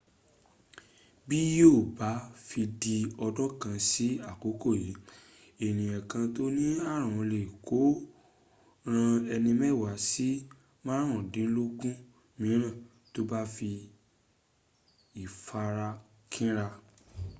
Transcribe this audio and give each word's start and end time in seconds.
bí 1.27 1.39
yíò 1.55 1.71
bá 1.97 2.11
fi 2.47 2.61
di 2.81 2.95
ọdún 3.25 3.51
kan 3.61 3.77
sí 3.89 4.07
àkókò 4.29 4.69
yìí 4.83 4.93
ènìyàn 5.65 6.03
kan 6.11 6.25
tó 6.35 6.43
ní 6.57 6.67
ààrùn 6.91 7.25
lè 7.33 7.41
kó 7.67 7.77
o 7.89 7.93
ran 8.91 9.11
ẹni 9.35 9.51
mẹ́wàá 9.61 9.93
sí 10.09 10.27
márùndínlógún 10.85 11.95
mííràn 12.39 12.75
tó 13.13 13.21
bá 13.31 13.41
ní 13.57 13.71
ìfarakínra 15.23 16.67